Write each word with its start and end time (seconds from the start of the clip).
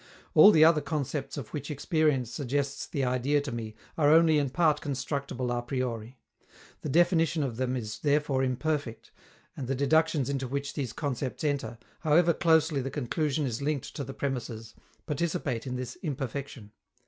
All 0.33 0.49
the 0.49 0.65
other 0.65 0.81
concepts 0.81 1.37
of 1.37 1.49
which 1.49 1.69
experience 1.69 2.31
suggests 2.31 2.87
the 2.87 3.03
idea 3.03 3.39
to 3.41 3.51
me 3.51 3.75
are 3.99 4.11
only 4.11 4.39
in 4.39 4.49
part 4.49 4.81
constructible 4.81 5.51
a 5.51 5.61
priori; 5.61 6.17
the 6.81 6.89
definition 6.89 7.43
of 7.43 7.57
them 7.57 7.75
is 7.75 7.99
therefore 7.99 8.43
imperfect, 8.43 9.11
and 9.55 9.67
the 9.67 9.75
deductions 9.75 10.27
into 10.27 10.47
which 10.47 10.73
these 10.73 10.91
concepts 10.91 11.43
enter, 11.43 11.77
however 11.99 12.33
closely 12.33 12.81
the 12.81 12.89
conclusion 12.89 13.45
is 13.45 13.61
linked 13.61 13.95
to 13.95 14.03
the 14.03 14.11
premisses, 14.15 14.73
participate 15.05 15.67
in 15.67 15.75
this 15.75 15.95
imperfection. 16.01 16.71